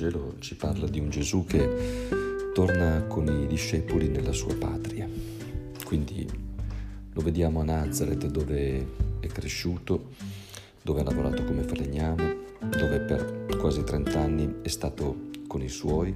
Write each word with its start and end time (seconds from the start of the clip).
Vangelo 0.00 0.36
ci 0.38 0.54
parla 0.54 0.86
di 0.88 0.98
un 0.98 1.10
Gesù 1.10 1.44
che 1.44 2.08
torna 2.54 3.04
con 3.06 3.26
i 3.26 3.46
discepoli 3.46 4.08
nella 4.08 4.32
sua 4.32 4.56
patria. 4.56 5.06
Quindi 5.84 6.26
lo 7.12 7.20
vediamo 7.20 7.60
a 7.60 7.64
Nazareth 7.64 8.24
dove 8.28 8.86
è 9.20 9.26
cresciuto, 9.26 10.08
dove 10.80 11.00
ha 11.00 11.04
lavorato 11.04 11.44
come 11.44 11.64
falegname, 11.64 12.38
dove 12.78 13.00
per 13.00 13.58
quasi 13.58 13.84
30 13.84 14.18
anni 14.18 14.54
è 14.62 14.68
stato 14.68 15.28
con 15.46 15.60
i 15.60 15.68
suoi, 15.68 16.14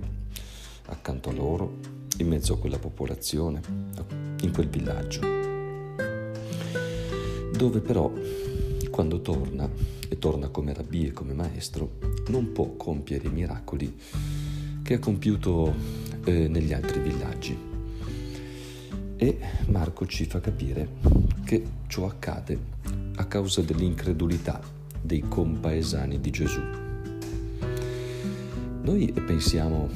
accanto 0.87 1.29
a 1.29 1.35
loro, 1.35 1.77
in 2.19 2.29
mezzo 2.29 2.55
a 2.55 2.59
quella 2.59 2.79
popolazione, 2.79 3.61
in 4.41 4.51
quel 4.51 4.69
villaggio. 4.69 5.21
Dove 7.55 7.81
però, 7.81 8.11
quando 8.95 9.23
torna, 9.23 9.69
e 10.09 10.21
torna 10.21 10.51
come 10.51 10.73
rabbì 10.73 11.09
e 11.09 11.13
come 11.13 11.35
maestro, 11.35 11.99
non 12.29 12.53
può 12.53 12.77
compiere 12.77 13.27
i 13.27 13.33
miracoli 13.33 13.93
che 14.85 14.95
ha 14.95 14.99
compiuto 15.01 15.75
eh, 16.23 16.47
negli 16.47 16.73
altri 16.73 17.01
villaggi. 17.01 17.59
E 19.17 19.39
Marco 19.67 20.07
ci 20.07 20.27
fa 20.27 20.39
capire 20.39 20.91
che 21.45 21.65
ciò 21.89 22.07
accade 22.07 22.57
a 23.17 23.25
causa 23.27 23.63
dell'incredulità 23.63 24.61
dei 25.03 25.25
compaesani 25.27 26.21
di 26.21 26.31
Gesù. 26.31 26.61
Noi 28.83 29.13
pensiamo 29.27 29.89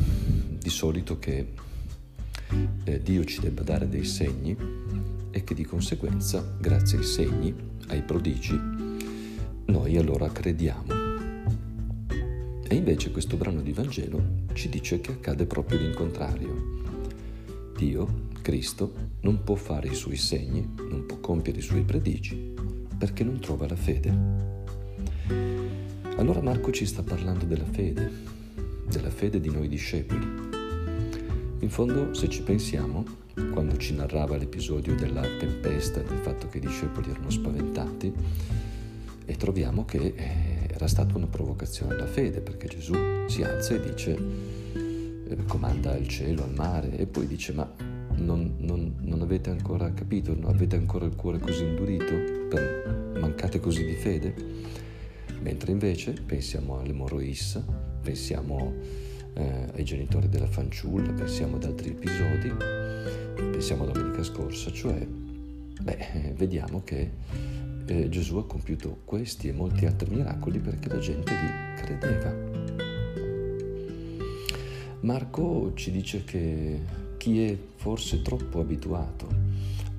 di 0.59 0.70
solito 0.70 1.20
che 1.20 1.53
eh, 2.83 3.01
Dio 3.01 3.25
ci 3.25 3.41
debba 3.41 3.62
dare 3.62 3.89
dei 3.89 4.05
segni 4.05 4.56
e 5.30 5.45
che 5.45 5.55
di 5.55 5.65
conseguenza, 5.65 6.45
grazie 6.59 6.98
ai 6.98 7.05
segni, 7.05 7.55
ai 7.91 8.03
prodigi, 8.03 8.77
noi 9.69 9.97
allora 9.97 10.28
crediamo. 10.30 11.06
E 12.70 12.74
invece 12.74 13.11
questo 13.11 13.36
brano 13.36 13.61
di 13.61 13.72
Vangelo 13.72 14.47
ci 14.52 14.69
dice 14.69 15.00
che 15.00 15.12
accade 15.12 15.47
proprio 15.47 15.78
l'incontrario. 15.78 16.77
Dio, 17.77 18.27
Cristo, 18.42 18.92
non 19.20 19.44
può 19.44 19.55
fare 19.55 19.88
i 19.88 19.94
suoi 19.94 20.16
segni, 20.16 20.75
non 20.77 21.06
può 21.06 21.19
compiere 21.19 21.58
i 21.58 21.62
suoi 21.62 21.83
prodigi, 21.83 22.55
perché 22.97 23.25
non 23.25 23.38
trova 23.41 23.66
la 23.66 23.77
fede. 23.77 24.12
Allora 26.16 26.41
Marco 26.42 26.70
ci 26.70 26.84
sta 26.84 27.03
parlando 27.03 27.44
della 27.44 27.64
fede, 27.64 28.10
della 28.88 29.10
fede 29.10 29.38
di 29.41 29.50
noi 29.50 29.69
discepoli. 29.69 30.27
In 31.60 31.70
fondo, 31.70 32.14
se 32.14 32.28
ci 32.28 32.42
pensiamo, 32.42 33.05
quando 33.53 33.77
ci 33.77 33.94
narrava 33.94 34.36
l'episodio 34.36 34.94
della 34.94 35.22
tempesta 35.38 36.00
e 36.00 36.05
del 36.05 36.19
fatto 36.19 36.48
che 36.48 36.58
i 36.58 36.60
discepoli 36.62 37.10
erano 37.10 37.30
spaventati, 37.30 38.12
e 39.29 39.37
troviamo 39.37 39.84
che 39.84 40.15
eh, 40.17 40.73
era 40.73 40.87
stata 40.87 41.15
una 41.15 41.27
provocazione 41.27 41.93
alla 41.93 42.07
fede, 42.07 42.41
perché 42.41 42.67
Gesù 42.67 42.95
si 43.27 43.43
alza 43.43 43.75
e 43.75 43.81
dice, 43.81 44.19
eh, 45.29 45.45
comanda 45.47 45.95
il 45.98 46.09
cielo, 46.09 46.45
al 46.45 46.55
mare, 46.55 46.97
e 46.97 47.07
poi 47.07 47.27
dice, 47.27 47.53
ma 47.53 47.71
non, 48.17 48.55
non, 48.56 48.95
non 49.01 49.21
avete 49.21 49.51
ancora 49.51 49.93
capito, 49.93 50.34
non 50.34 50.51
avete 50.51 50.77
ancora 50.77 51.05
il 51.05 51.15
cuore 51.15 51.41
così 51.41 51.62
indurito, 51.62 52.15
per, 52.49 53.12
mancate 53.21 53.61
così 53.61 53.84
di 53.84 53.93
fede? 53.97 54.34
Mentre 55.43 55.73
invece 55.73 56.12
pensiamo 56.12 56.81
all'emorroissa, 56.81 57.62
pensiamo 58.01 58.73
eh, 59.34 59.67
ai 59.75 59.84
genitori 59.84 60.31
della 60.31 60.47
fanciulla, 60.47 61.12
pensiamo 61.12 61.56
ad 61.56 61.65
altri 61.65 61.91
episodi, 61.91 62.51
pensiamo 63.34 63.84
a 63.84 63.89
domenica 63.89 64.23
scorsa, 64.23 64.73
cioè, 64.73 65.06
beh, 65.83 66.33
vediamo 66.34 66.83
che 66.83 67.11
eh, 67.89 68.08
Gesù 68.11 68.36
ha 68.36 68.47
compiuto 68.47 69.00
questi 69.05 69.48
e 69.48 69.53
molti 69.53 69.86
altri 69.86 70.14
miracoli 70.14 70.58
perché 70.58 70.89
la 70.89 70.98
gente 70.98 71.33
gli 71.33 71.81
credeva. 71.81 72.34
Marco 75.00 75.72
ci 75.75 75.91
dice 75.91 76.25
che 76.25 76.81
chi 77.16 77.43
è 77.44 77.59
forse 77.76 78.21
troppo 78.21 78.60
abituato 78.60 79.26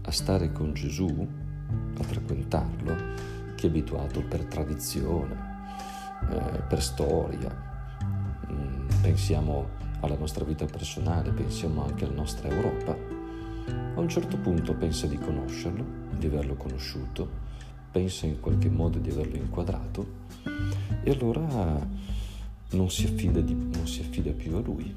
a 0.03 0.11
stare 0.11 0.51
con 0.51 0.73
Gesù, 0.73 1.27
a 1.97 2.03
frequentarlo, 2.03 2.95
chi 3.55 3.66
è 3.66 3.69
abituato 3.69 4.21
per 4.21 4.45
tradizione, 4.45 5.35
eh, 6.29 6.61
per 6.67 6.81
storia, 6.83 7.50
mm, 8.51 8.88
pensiamo 9.01 9.77
alla 10.01 10.17
nostra 10.17 10.45
vita 10.45 10.66
personale, 10.66 11.31
pensiamo 11.31 11.83
anche 11.83 12.06
alla 12.06 12.16
nostra 12.16 12.50
Europa, 12.50 12.91
a 13.95 14.00
un 14.00 14.09
certo 14.09 14.38
punto 14.38 14.75
pensa 14.75 15.07
di 15.07 15.17
conoscerlo, 15.17 15.83
di 16.17 16.27
averlo 16.27 16.56
conosciuto, 16.56 17.47
pensa 17.91 18.25
in 18.25 18.39
qualche 18.39 18.69
modo 18.69 19.00
di 19.00 19.09
averlo 19.09 19.35
inquadrato 19.35 20.17
e 21.03 21.11
allora 21.11 21.88
non 22.72 22.89
si 22.89 23.05
affida, 23.05 23.41
di, 23.41 23.53
non 23.53 23.88
si 23.88 24.01
affida 24.01 24.31
più 24.31 24.55
a 24.55 24.59
lui, 24.59 24.95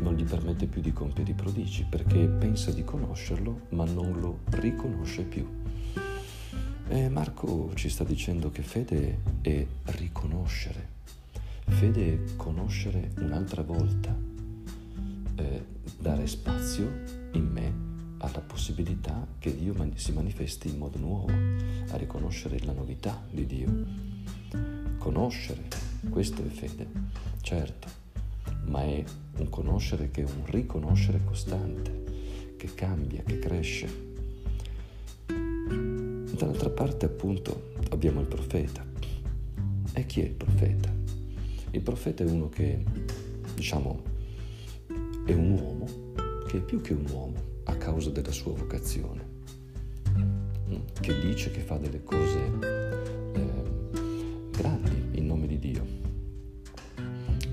non 0.00 0.14
gli 0.14 0.24
permette 0.24 0.66
più 0.66 0.80
di 0.80 0.92
compiere 0.92 1.30
i 1.30 1.34
prodigi 1.34 1.86
perché 1.88 2.26
pensa 2.26 2.72
di 2.72 2.84
conoscerlo 2.84 3.62
ma 3.70 3.84
non 3.84 4.18
lo 4.20 4.40
riconosce 4.50 5.22
più. 5.22 5.46
E 6.88 7.08
Marco 7.08 7.72
ci 7.74 7.88
sta 7.88 8.04
dicendo 8.04 8.50
che 8.50 8.62
fede 8.62 9.18
è 9.40 9.66
riconoscere, 9.84 10.88
fede 11.66 12.12
è 12.12 12.36
conoscere 12.36 13.12
un'altra 13.18 13.62
volta, 13.62 14.16
eh, 15.36 15.64
dare 15.98 16.26
spazio 16.26 17.02
in 17.32 17.50
me 17.52 17.95
possibilità 18.66 19.24
che 19.38 19.56
Dio 19.56 19.76
si 19.94 20.10
manifesti 20.10 20.68
in 20.68 20.78
modo 20.78 20.98
nuovo, 20.98 21.30
a 21.30 21.96
riconoscere 21.96 22.58
la 22.64 22.72
novità 22.72 23.24
di 23.30 23.46
Dio. 23.46 23.84
Conoscere, 24.98 25.68
questo 26.10 26.42
è 26.42 26.48
fede, 26.48 26.88
certo, 27.42 27.86
ma 28.64 28.82
è 28.82 29.04
un 29.36 29.48
conoscere 29.50 30.10
che 30.10 30.22
è 30.22 30.24
un 30.24 30.46
riconoscere 30.46 31.20
costante, 31.24 32.54
che 32.56 32.74
cambia, 32.74 33.22
che 33.22 33.38
cresce 33.38 34.04
Dall'altra 35.26 36.70
parte 36.70 37.06
appunto 37.06 37.70
abbiamo 37.90 38.20
il 38.20 38.26
profeta. 38.26 38.84
E 39.92 40.06
chi 40.06 40.22
è 40.22 40.24
il 40.24 40.34
profeta? 40.34 40.92
Il 41.70 41.82
profeta 41.82 42.24
è 42.24 42.26
uno 42.26 42.48
che, 42.48 42.84
diciamo, 43.54 44.02
è 45.24 45.32
un 45.34 45.50
uomo 45.50 45.86
che 46.48 46.56
è 46.56 46.60
più 46.60 46.80
che 46.80 46.92
un 46.92 47.06
uomo 47.08 47.45
a 47.66 47.76
causa 47.76 48.10
della 48.10 48.32
sua 48.32 48.52
vocazione, 48.52 49.24
mm, 50.68 50.74
che 51.00 51.20
dice 51.20 51.50
che 51.50 51.60
fa 51.60 51.76
delle 51.76 52.02
cose 52.02 52.38
eh, 52.60 53.62
grandi 54.50 55.18
in 55.18 55.26
nome 55.26 55.46
di 55.46 55.58
Dio. 55.58 55.84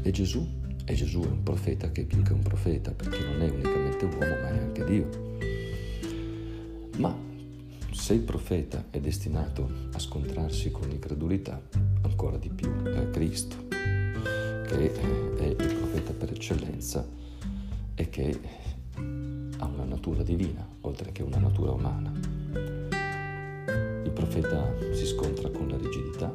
E 0.01 0.11
Gesù? 0.11 0.45
E 0.85 0.93
Gesù 0.95 1.21
è 1.21 1.27
un 1.27 1.43
profeta 1.43 1.91
che 1.91 2.01
è 2.01 2.05
più 2.05 2.21
che 2.23 2.33
un 2.33 2.41
profeta 2.41 2.91
perché 2.91 3.23
non 3.23 3.41
è 3.41 3.49
unicamente 3.49 4.05
uomo 4.05 4.19
ma 4.19 4.49
è 4.49 4.59
anche 4.59 4.83
Dio. 4.83 5.09
Ma 6.97 7.17
se 7.91 8.13
il 8.13 8.21
profeta 8.21 8.85
è 8.89 8.99
destinato 8.99 9.69
a 9.93 9.99
scontrarsi 9.99 10.71
con 10.71 10.89
l'incredulità, 10.89 11.61
ancora 12.01 12.37
di 12.37 12.49
più 12.49 12.83
è 12.83 13.09
Cristo, 13.11 13.55
che 13.69 14.91
è 14.91 15.43
il 15.45 15.55
profeta 15.55 16.11
per 16.11 16.31
eccellenza 16.31 17.07
e 17.95 18.09
che 18.09 18.39
natura 20.03 20.23
divina, 20.23 20.67
oltre 20.81 21.13
che 21.13 21.23
una 21.23 21.37
natura 21.37 21.71
umana. 21.71 22.11
Il 24.03 24.11
profeta 24.13 24.75
si 24.91 25.05
scontra 25.05 25.49
con 25.49 25.69
la 25.69 25.77
rigidità, 25.77 26.29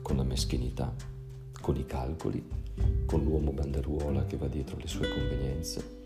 con 0.00 0.16
la 0.16 0.22
meschinità, 0.22 0.94
con 1.60 1.74
i 1.74 1.84
calcoli, 1.86 2.40
con 3.06 3.24
l'uomo 3.24 3.50
banderuola 3.50 4.26
che 4.26 4.36
va 4.36 4.46
dietro 4.46 4.76
le 4.76 4.86
sue 4.86 5.08
convenienze. 5.08 6.02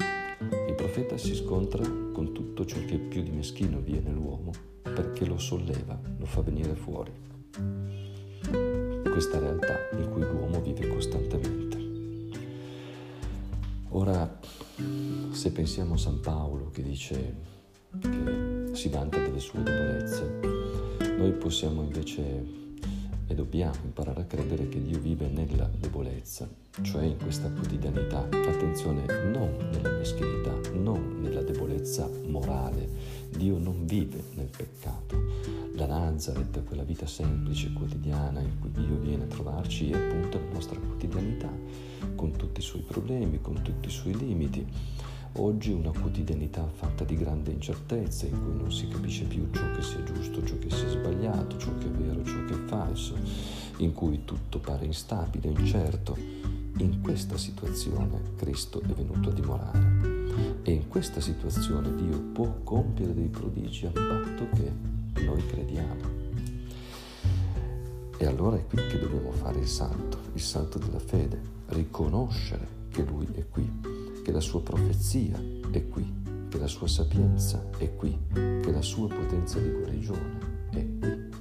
Il 0.66 0.75
profeta 0.75 1.19
si 1.19 1.34
scontra 1.34 1.84
con 1.84 2.32
tutto 2.32 2.65
ciò 2.65 2.82
che 2.87 2.97
più 2.97 3.22
di 3.22 3.32
meschino 3.32 3.81
vi 3.81 3.98
è 3.98 4.00
nell'uomo 4.00 4.53
perché 4.80 5.27
lo 5.27 5.36
solleva, 5.36 6.00
lo 6.16 6.24
fa 6.24 6.41
venire 6.41 6.74
fuori. 6.74 7.12
Questa 9.10 9.39
realtà 9.39 9.91
in 9.98 10.09
cui 10.10 10.22
l'uomo 10.22 10.59
vive 10.62 10.89
costantemente. 10.89 11.83
Ora, 13.91 14.41
se 15.30 15.53
pensiamo 15.53 15.94
a 15.94 15.98
San 15.98 16.21
Paolo 16.21 16.71
che 16.71 16.82
dice 16.82 17.34
che 18.00 18.71
si 18.72 18.88
vanta 18.88 19.18
delle 19.18 19.38
sue 19.38 19.62
debolezze, 19.62 20.41
noi 21.16 21.32
possiamo 21.32 21.82
invece 21.82 22.64
e 23.34 23.36
dobbiamo 23.36 23.75
imparare 23.83 24.22
a 24.22 24.25
credere 24.25 24.69
che 24.69 24.81
Dio 24.81 25.01
vive 25.01 25.27
nella 25.27 25.69
debolezza, 25.77 26.48
cioè 26.83 27.04
in 27.04 27.19
questa 27.19 27.51
quotidianità. 27.51 28.21
Attenzione, 28.31 29.04
non 29.31 29.71
nella 29.72 29.91
meschinità, 29.91 30.57
non 30.72 31.21
nella 31.21 31.42
debolezza 31.42 32.09
morale. 32.27 32.89
Dio 33.36 33.59
non 33.59 33.84
vive 33.86 34.22
nel 34.34 34.48
peccato. 34.57 35.21
La 35.75 35.86
Nazareth, 35.86 36.63
quella 36.65 36.84
vita 36.84 37.07
semplice, 37.07 37.72
quotidiana 37.72 38.39
in 38.39 38.60
cui 38.60 38.71
Dio 38.71 38.97
viene 38.98 39.25
a 39.25 39.27
trovarci, 39.27 39.91
è 39.91 39.97
appunto 39.97 40.39
la 40.39 40.53
nostra 40.53 40.78
quotidianità, 40.78 41.51
con 42.15 42.31
tutti 42.36 42.60
i 42.60 42.63
suoi 42.63 42.83
problemi, 42.83 43.41
con 43.41 43.60
tutti 43.63 43.89
i 43.89 43.91
suoi 43.91 44.16
limiti. 44.16 44.65
Oggi 45.39 45.72
una 45.72 45.91
quotidianità 45.91 46.65
fatta 46.65 47.03
di 47.03 47.16
grande 47.16 47.51
incertezza, 47.51 48.25
in 48.25 48.41
cui 48.41 48.57
non 48.57 48.71
si 48.71 48.86
capisce 48.86 49.25
più 49.25 49.48
ciò 49.51 49.69
che 49.72 49.83
sia 49.83 50.01
giusto, 50.04 50.45
ciò 50.45 50.57
che 50.59 50.71
sia 50.71 50.89
sbagliato, 50.89 51.59
ciò 51.59 51.77
che 51.78 51.86
è 51.86 51.91
vero, 51.91 52.25
ciò 52.25 52.45
che 52.45 52.54
è 52.54 52.69
falso, 52.69 53.16
in 53.78 53.92
cui 53.92 54.25
tutto 54.25 54.60
pare 54.60 54.84
instabile, 54.84 55.48
incerto. 55.48 56.16
in 56.78 57.01
questa 57.01 57.36
situazione 57.36 58.21
Cristo 58.36 58.81
è 58.81 58.92
venuto 58.92 59.31
a 59.31 59.33
dimorare 59.33 60.60
e 60.63 60.72
in 60.72 60.86
questa 60.86 61.21
situazione 61.21 61.95
Dio 61.97 62.21
può 62.33 62.60
compiere 62.63 63.13
dei 63.13 63.28
prodigi 63.28 63.86
a 63.86 63.91
patto 63.91 64.48
che 64.54 64.71
noi 65.25 65.45
crediamo. 65.47 66.22
E 68.16 68.27
allora 68.27 68.57
è 68.57 68.65
qui 68.66 68.78
che 68.86 69.01
dobbiamo 69.01 69.33
fare 69.33 69.59
il 69.59 69.69
salto, 69.69 70.19
il 70.34 70.41
salto 70.41 70.78
della 70.78 71.01
fede, 71.01 71.41
riconoscere 71.71 72.83
che 72.91 73.03
Lui 73.03 73.27
è 73.34 73.45
qui, 73.48 73.69
che 74.24 74.32
la 74.32 74.41
sua 74.41 74.62
profezia 74.62 75.38
è 75.71 75.86
qui, 75.86 76.10
che 76.48 76.59
la 76.59 76.66
sua 76.66 76.88
sapienza 76.88 77.62
è 77.76 77.94
qui, 77.94 78.18
che 78.32 78.71
la 78.72 78.80
sua 78.80 79.06
potenza 79.06 79.59
di 79.59 79.68
guarigione 79.68 80.38
è 80.71 80.86
qui. 80.98 81.34